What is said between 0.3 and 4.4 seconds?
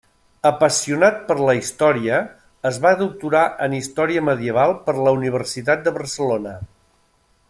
Apassionat per la història, es va doctorar en història